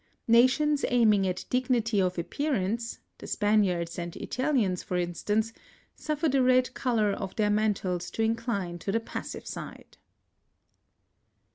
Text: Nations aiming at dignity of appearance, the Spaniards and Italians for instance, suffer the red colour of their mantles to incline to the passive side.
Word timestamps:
Nations 0.27 0.83
aiming 0.87 1.27
at 1.27 1.45
dignity 1.51 2.01
of 2.01 2.17
appearance, 2.17 2.97
the 3.19 3.27
Spaniards 3.27 3.99
and 3.99 4.15
Italians 4.17 4.81
for 4.81 4.97
instance, 4.97 5.53
suffer 5.95 6.27
the 6.27 6.41
red 6.41 6.73
colour 6.73 7.11
of 7.11 7.35
their 7.35 7.51
mantles 7.51 8.09
to 8.09 8.23
incline 8.23 8.79
to 8.79 8.91
the 8.91 8.99
passive 8.99 9.45
side. 9.45 9.97